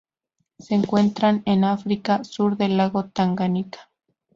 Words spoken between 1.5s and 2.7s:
África: sur